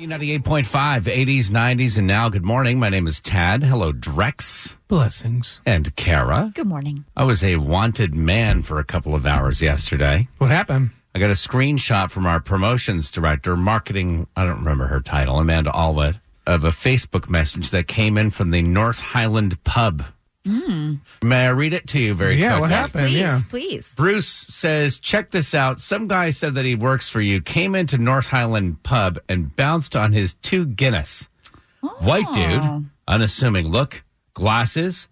98.5, 0.00 1.02
80s, 1.02 1.44
90s, 1.50 1.98
and 1.98 2.06
now. 2.06 2.30
Good 2.30 2.46
morning. 2.46 2.78
My 2.78 2.88
name 2.88 3.06
is 3.06 3.20
Tad. 3.20 3.62
Hello, 3.62 3.92
Drex. 3.92 4.74
Blessings. 4.88 5.60
And 5.66 5.94
Kara. 5.96 6.50
Good 6.54 6.66
morning. 6.66 7.04
I 7.14 7.24
was 7.24 7.44
a 7.44 7.56
wanted 7.56 8.14
man 8.14 8.62
for 8.62 8.78
a 8.78 8.84
couple 8.84 9.14
of 9.14 9.26
hours 9.26 9.60
yesterday. 9.60 10.28
What 10.38 10.50
happened? 10.50 10.92
I 11.14 11.18
got 11.18 11.28
a 11.28 11.34
screenshot 11.34 12.10
from 12.10 12.24
our 12.24 12.40
promotions 12.40 13.10
director, 13.10 13.54
marketing, 13.54 14.26
I 14.34 14.46
don't 14.46 14.60
remember 14.60 14.86
her 14.86 15.00
title, 15.00 15.38
Amanda 15.38 15.70
Allwood, 15.70 16.20
of 16.46 16.64
a 16.64 16.70
Facebook 16.70 17.28
message 17.28 17.70
that 17.70 17.86
came 17.86 18.16
in 18.16 18.30
from 18.30 18.50
the 18.50 18.62
North 18.62 18.98
Highland 18.98 19.62
Pub. 19.62 20.04
Hmm. 20.46 20.94
May 21.22 21.46
I 21.46 21.50
read 21.50 21.72
it 21.72 21.86
to 21.88 22.02
you 22.02 22.14
very 22.14 22.34
Yeah, 22.34 22.58
what 22.58 22.70
quickly? 22.70 22.74
happened? 22.74 23.06
Please, 23.06 23.18
yeah. 23.18 23.40
please. 23.48 23.92
Bruce 23.94 24.26
says, 24.28 24.98
check 24.98 25.30
this 25.30 25.54
out. 25.54 25.80
Some 25.80 26.08
guy 26.08 26.30
said 26.30 26.56
that 26.56 26.64
he 26.64 26.74
works 26.74 27.08
for 27.08 27.20
you, 27.20 27.40
came 27.40 27.74
into 27.74 27.96
North 27.96 28.26
Highland 28.26 28.82
Pub 28.82 29.20
and 29.28 29.54
bounced 29.54 29.96
on 29.96 30.12
his 30.12 30.34
two 30.34 30.66
Guinness. 30.66 31.28
White 32.00 32.26
oh. 32.28 32.34
dude, 32.34 32.90
unassuming 33.06 33.68
look, 33.68 34.02
glasses, 34.34 35.08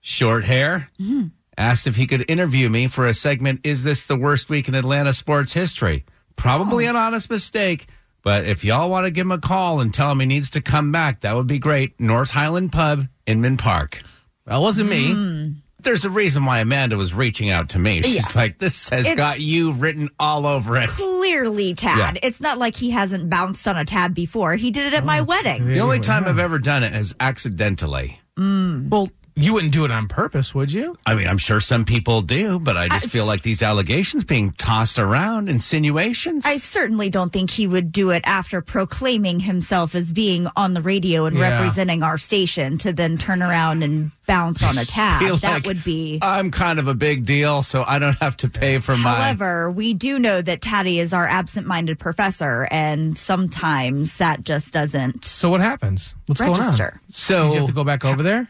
short 0.00 0.44
hair. 0.44 0.88
Mm-hmm. 1.00 1.28
Asked 1.56 1.86
if 1.86 1.96
he 1.96 2.06
could 2.06 2.30
interview 2.30 2.68
me 2.68 2.86
for 2.86 3.06
a 3.06 3.14
segment, 3.14 3.60
Is 3.64 3.82
This 3.82 4.06
the 4.06 4.16
Worst 4.16 4.48
Week 4.48 4.68
in 4.68 4.74
Atlanta 4.74 5.12
Sports 5.12 5.52
History? 5.52 6.04
Probably 6.36 6.86
oh. 6.86 6.90
an 6.90 6.96
honest 6.96 7.30
mistake, 7.30 7.88
but 8.22 8.44
if 8.44 8.64
y'all 8.64 8.90
want 8.90 9.06
to 9.06 9.10
give 9.10 9.26
him 9.26 9.32
a 9.32 9.38
call 9.38 9.80
and 9.80 9.92
tell 9.92 10.12
him 10.12 10.20
he 10.20 10.26
needs 10.26 10.50
to 10.50 10.60
come 10.60 10.92
back, 10.92 11.22
that 11.22 11.34
would 11.34 11.46
be 11.46 11.58
great. 11.58 11.98
North 11.98 12.30
Highland 12.30 12.70
Pub, 12.72 13.06
Inman 13.26 13.56
Park. 13.56 14.02
That 14.48 14.60
wasn't 14.60 14.88
me. 14.90 15.12
Hmm. 15.12 15.48
There's 15.80 16.04
a 16.04 16.10
reason 16.10 16.44
why 16.44 16.58
Amanda 16.58 16.96
was 16.96 17.14
reaching 17.14 17.50
out 17.50 17.68
to 17.70 17.78
me. 17.78 18.02
She's 18.02 18.16
Yeah. 18.16 18.22
like, 18.34 18.58
this 18.58 18.88
has 18.88 19.00
It's- 19.06 19.16
got 19.16 19.40
you 19.40 19.70
written 19.70 20.08
all 20.18 20.44
over 20.44 20.76
it. 20.76 20.88
Clearly, 20.88 21.74
Tad. 21.74 22.16
Yeah. 22.16 22.26
It's 22.28 22.40
not 22.40 22.58
like 22.58 22.74
he 22.74 22.90
hasn't 22.90 23.30
bounced 23.30 23.68
on 23.68 23.76
a 23.76 23.84
tab 23.84 24.12
before. 24.14 24.56
He 24.56 24.72
did 24.72 24.86
it 24.86 24.94
at 24.94 25.04
my 25.04 25.20
oh, 25.20 25.24
wedding. 25.24 25.68
The 25.68 25.78
only 25.78 26.00
time 26.00 26.24
I've 26.24 26.40
ever 26.40 26.58
done 26.58 26.82
it 26.82 26.94
is 26.96 27.14
accidentally. 27.20 28.18
Hmm. 28.36 28.88
Well, 28.88 29.10
you 29.38 29.52
wouldn't 29.52 29.72
do 29.72 29.84
it 29.84 29.90
on 29.90 30.08
purpose, 30.08 30.54
would 30.54 30.72
you? 30.72 30.96
I 31.06 31.14
mean, 31.14 31.28
I'm 31.28 31.38
sure 31.38 31.60
some 31.60 31.84
people 31.84 32.22
do, 32.22 32.58
but 32.58 32.76
I 32.76 32.88
just 32.88 33.06
I- 33.06 33.08
feel 33.08 33.24
like 33.26 33.42
these 33.42 33.62
allegations 33.62 34.24
being 34.24 34.52
tossed 34.52 34.98
around, 34.98 35.48
insinuations. 35.48 36.44
I 36.44 36.58
certainly 36.58 37.08
don't 37.08 37.32
think 37.32 37.50
he 37.50 37.66
would 37.66 37.92
do 37.92 38.10
it 38.10 38.22
after 38.26 38.60
proclaiming 38.60 39.40
himself 39.40 39.94
as 39.94 40.10
being 40.12 40.48
on 40.56 40.74
the 40.74 40.82
radio 40.82 41.26
and 41.26 41.36
Yeah. 41.36 41.50
representing 41.60 42.02
our 42.02 42.18
station 42.18 42.78
to 42.78 42.92
then 42.92 43.16
turn 43.18 43.42
around 43.42 43.82
and 43.82 44.10
bounce 44.26 44.62
on 44.62 44.76
a 44.76 44.84
tab. 44.98 45.40
that 45.40 45.42
like 45.52 45.66
would 45.66 45.84
be. 45.84 46.18
I'm 46.20 46.50
kind 46.50 46.78
of 46.78 46.88
a 46.88 46.94
big 46.94 47.24
deal, 47.24 47.62
so 47.62 47.84
I 47.86 47.98
don't 47.98 48.18
have 48.18 48.36
to 48.38 48.48
pay 48.48 48.78
for 48.78 48.96
my. 48.96 49.14
However, 49.14 49.70
we 49.70 49.94
do 49.94 50.18
know 50.18 50.42
that 50.42 50.60
Taddy 50.60 50.98
is 50.98 51.12
our 51.12 51.26
absent-minded 51.26 51.98
professor, 51.98 52.68
and 52.70 53.16
sometimes 53.16 54.16
that 54.16 54.42
just 54.44 54.72
doesn't 54.72 55.24
So 55.24 55.48
what 55.48 55.60
happens? 55.60 56.14
What's 56.26 56.40
register. 56.40 56.60
going 56.60 56.80
on? 56.92 57.00
so 57.08 57.44
Did 57.44 57.52
you 57.52 57.58
have 57.60 57.68
to 57.68 57.72
go 57.74 57.84
back 57.84 58.04
over 58.04 58.22
there? 58.22 58.48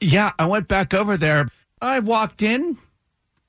Yeah, 0.00 0.32
I 0.38 0.46
went 0.46 0.68
back 0.68 0.94
over 0.94 1.16
there. 1.16 1.48
I 1.80 1.98
walked 2.00 2.42
in 2.42 2.78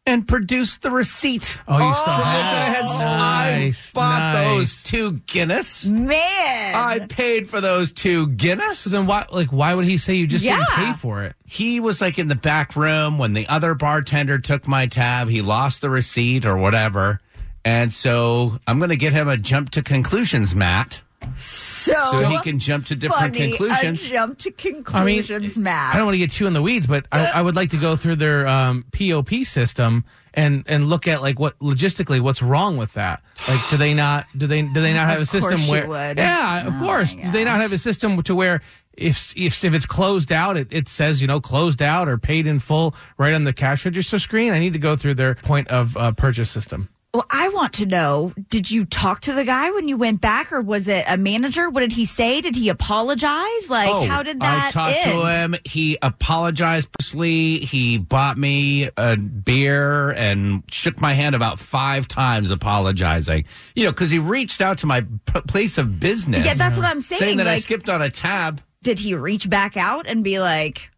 and 0.05 0.27
produced 0.27 0.81
the 0.81 0.91
receipt. 0.91 1.59
Oh, 1.67 1.77
you 1.77 1.93
still 1.93 2.13
Which 2.17 2.25
have 2.25 2.45
I 2.45 2.69
it. 2.69 2.75
had 2.75 2.83
Nice, 2.83 3.91
I 3.91 3.93
bought 3.93 4.33
nice. 4.33 4.45
those 4.47 4.83
two 4.83 5.11
Guinness. 5.27 5.85
Man, 5.85 6.75
I 6.75 6.99
paid 7.07 7.49
for 7.49 7.61
those 7.61 7.91
two 7.91 8.27
Guinness. 8.27 8.79
So 8.79 8.89
then 8.89 9.05
why? 9.05 9.25
Like, 9.31 9.51
why 9.53 9.75
would 9.75 9.85
he 9.85 9.97
say 9.97 10.15
you 10.15 10.27
just 10.27 10.43
didn't 10.43 10.59
Yeah. 10.71 10.91
pay 10.91 10.93
for 10.99 11.23
it? 11.23 11.35
he 11.45 11.79
was 11.79 12.01
like 12.01 12.17
in 12.19 12.27
the 12.27 12.35
back 12.35 12.75
room 12.75 13.17
when 13.19 13.33
the 13.33 13.47
other 13.47 13.75
bartender 13.75 14.39
took 14.39 14.67
my 14.67 14.87
tab. 14.87 15.29
He 15.29 15.41
lost 15.41 15.81
the 15.81 15.89
receipt 15.89 16.45
or 16.45 16.57
whatever. 16.57 17.19
And 17.63 17.93
so 17.93 18.59
I'm 18.67 18.79
going 18.79 18.89
to 18.89 18.97
get 18.97 19.13
him 19.13 19.29
a 19.29 19.37
jump 19.37 19.69
to 19.71 19.83
conclusions, 19.83 20.53
Matt, 20.55 21.01
so, 21.37 21.93
so 22.11 22.25
he 22.25 22.39
can 22.39 22.59
jump 22.59 22.85
to 22.87 22.95
different 22.95 23.35
funny. 23.35 23.49
conclusions. 23.57 24.05
A 24.05 24.09
jump 24.09 24.37
to 24.39 24.49
I 24.49 24.63
mean, 24.63 24.83
conclusions, 24.83 25.57
Matt. 25.57 25.93
I 25.93 25.97
don't 25.97 26.05
want 26.05 26.15
to 26.15 26.19
get 26.19 26.31
too 26.31 26.47
in 26.47 26.53
the 26.53 26.61
weeds, 26.61 26.87
but 26.87 27.05
I, 27.11 27.25
I 27.27 27.41
would 27.41 27.55
like 27.55 27.71
to 27.71 27.77
go 27.77 27.95
through 27.95 28.17
their 28.17 28.47
um, 28.47 28.85
POP 28.91 29.43
system 29.45 30.05
and 30.33 30.63
and 30.67 30.87
look 30.89 31.07
at 31.07 31.21
like 31.21 31.39
what 31.39 31.57
logistically 31.59 32.19
what's 32.21 32.41
wrong 32.41 32.77
with 32.77 32.93
that. 32.93 33.21
Like, 33.47 33.59
do 33.69 33.77
they 33.77 33.93
not 33.93 34.25
do 34.37 34.47
they 34.47 34.61
do 34.61 34.81
they 34.81 34.93
not 34.93 35.07
have 35.09 35.21
a 35.21 35.25
system 35.25 35.61
where? 35.67 35.87
would. 35.87 36.17
Yeah, 36.17 36.67
of 36.67 36.73
Oh, 36.75 36.85
course. 36.85 37.13
Do 37.13 37.31
they 37.31 37.43
not 37.43 37.59
have 37.61 37.73
a 37.73 37.77
system 37.77 38.21
to 38.23 38.35
where? 38.35 38.61
If, 38.95 39.33
if 39.35 39.63
if 39.63 39.73
it's 39.73 39.87
closed 39.87 40.31
out, 40.31 40.55
it, 40.55 40.67
it 40.71 40.87
says 40.87 41.19
you 41.19 41.27
know 41.27 41.41
closed 41.41 41.81
out 41.81 42.07
or 42.07 42.19
paid 42.19 42.45
in 42.45 42.59
full 42.59 42.93
right 43.17 43.33
on 43.33 43.43
the 43.43 43.51
cash 43.51 43.85
register 43.85 44.19
screen. 44.19 44.53
I 44.53 44.59
need 44.59 44.73
to 44.73 44.79
go 44.79 44.95
through 44.95 45.15
their 45.15 45.33
point 45.33 45.67
of 45.69 45.97
uh, 45.97 46.11
purchase 46.11 46.51
system. 46.51 46.89
Well, 47.13 47.27
I 47.29 47.49
want 47.49 47.73
to 47.73 47.85
know 47.85 48.33
did 48.49 48.71
you 48.71 48.85
talk 48.85 49.21
to 49.21 49.33
the 49.33 49.43
guy 49.43 49.69
when 49.69 49.87
you 49.87 49.97
went 49.97 50.19
back, 50.19 50.51
or 50.51 50.61
was 50.61 50.87
it 50.87 51.05
a 51.07 51.15
manager? 51.15 51.69
What 51.69 51.81
did 51.81 51.91
he 51.91 52.05
say? 52.07 52.41
Did 52.41 52.55
he 52.55 52.69
apologize? 52.69 53.69
Like, 53.69 53.87
Oh, 53.89 54.05
how 54.05 54.23
did 54.23 54.39
that 54.39 54.67
I 54.67 54.71
talked 54.71 54.95
end? 55.05 55.11
to 55.21 55.25
him. 55.31 55.55
He 55.63 55.99
apologized 56.01 56.91
personally. 56.91 57.59
He 57.59 57.99
bought 57.99 58.39
me 58.39 58.89
a 58.97 59.15
beer 59.15 60.09
and 60.09 60.63
shook 60.71 60.99
my 61.01 61.13
hand 61.13 61.35
about 61.35 61.59
five 61.59 62.07
times, 62.07 62.49
apologizing. 62.49 63.45
You 63.75 63.85
know, 63.85 63.91
because 63.91 64.09
he 64.09 64.17
reached 64.17 64.59
out 64.61 64.79
to 64.79 64.87
my 64.87 65.01
p- 65.01 65.41
place 65.47 65.77
of 65.77 65.99
business. 65.99 66.43
Yeah, 66.45 66.55
that's 66.55 66.77
what 66.77 66.85
I'm 66.87 67.01
saying. 67.01 67.19
saying 67.19 67.37
that 67.37 67.47
I 67.47 67.59
skipped 67.59 67.89
on 67.89 68.01
a 68.01 68.09
tab. 68.09 68.59
did 68.81 68.97
he 68.97 69.13
reach 69.13 69.47
back 69.49 69.77
out 69.77 70.07
and 70.07 70.23
be 70.23 70.39
like, 70.39 70.89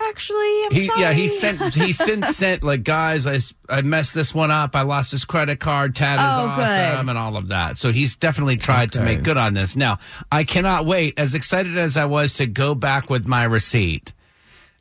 actually, 0.00 0.64
I'm 0.64 0.72
He, 0.72 0.86
sorry? 0.86 1.00
yeah, 1.00 1.12
he 1.12 1.28
sent 1.28 1.74
he 1.74 1.92
since 1.92 2.36
sent 2.36 2.62
like 2.62 2.82
guys, 2.84 3.26
I, 3.26 3.38
I 3.68 3.82
messed 3.82 4.14
this 4.14 4.34
one 4.34 4.50
up. 4.50 4.74
I 4.76 4.82
lost 4.82 5.10
his 5.10 5.24
credit 5.24 5.60
card. 5.60 5.94
Tad 5.94 6.18
is 6.18 6.24
Oh, 6.24 6.48
awesome, 6.48 7.06
good. 7.06 7.10
and 7.10 7.18
all 7.18 7.36
of 7.36 7.48
that. 7.48 7.78
So 7.78 7.92
he's 7.92 8.14
definitely 8.14 8.56
tried 8.56 8.92
to 8.92 9.02
make 9.02 9.22
good 9.22 9.36
on 9.36 9.54
this. 9.54 9.76
Now 9.76 9.98
I 10.32 10.44
cannot 10.44 10.86
wait. 10.86 11.18
As 11.18 11.34
excited 11.34 11.76
as 11.78 11.96
I 11.96 12.04
was 12.04 12.34
to 12.34 12.46
go 12.46 12.74
back 12.74 13.10
with 13.10 13.26
my 13.26 13.44
receipt, 13.44 14.12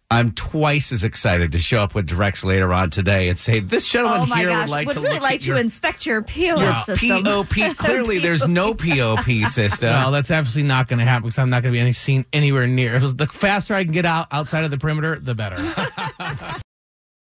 I'm 0.10 0.32
twice 0.32 0.94
as 0.94 1.04
excited 1.04 1.52
to 1.52 1.60
show 1.60 1.82
up 1.82 1.94
with 1.94 2.08
Drex 2.08 2.46
later 2.46 2.72
on 2.74 2.92
today 2.92 3.28
and 3.28 3.38
say 3.38 3.60
this 3.60 3.86
gentleman 3.86 4.22
Oh 4.22 4.26
my 4.26 4.38
here 4.38 4.48
gosh! 4.50 4.68
would 4.68 4.72
like 4.72 4.88
would 4.88 4.94
to 4.94 5.00
really 5.02 5.14
look 5.16 5.22
like 5.22 5.36
at 5.36 5.42
to 5.42 5.48
your, 5.48 5.58
inspect 5.58 6.06
your 6.06 6.22
POS 6.22 6.88
your 6.88 6.98
system. 6.98 7.24
POP. 7.24 7.78
Clearly, 7.78 8.20
there's 8.20 8.48
no 8.48 8.74
POP 8.74 9.26
system. 9.50 9.90
Well, 9.90 10.12
that's 10.12 10.32
absolutely 10.32 10.70
not 10.70 10.88
going 10.88 11.00
to 11.00 11.06
happen 11.06 11.24
because 11.24 11.40
I'm 11.40 11.50
not 11.50 11.62
going 11.62 11.74
to 11.74 11.78
be 11.78 11.82
any 11.82 11.92
seen 11.92 12.26
anywhere 12.32 12.68
near. 12.68 13.00
The 13.00 13.28
faster 13.28 13.74
I 13.74 13.84
can 13.84 13.92
get 13.92 14.06
out 14.06 14.28
outside 14.32 14.64
of 14.64 14.72
the 14.72 14.78
perimeter, 14.78 15.20
the 15.20 15.36
better. 15.36 15.58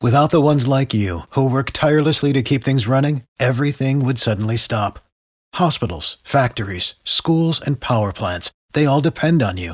Without 0.01 0.29
the 0.29 0.41
ones 0.41 0.67
like 0.67 0.93
you, 0.93 1.21
who 1.31 1.51
work 1.51 1.71
tirelessly 1.71 2.31
to 2.33 2.43
keep 2.43 2.63
things 2.63 2.85
running, 2.85 3.23
everything 3.39 4.05
would 4.05 4.19
suddenly 4.19 4.55
stop. 4.55 4.99
Hospitals, 5.55 6.17
factories, 6.23 6.93
schools, 7.03 7.59
and 7.59 7.81
power 7.81 8.13
plants, 8.13 8.51
they 8.73 8.85
all 8.85 9.01
depend 9.01 9.41
on 9.41 9.57
you. 9.57 9.73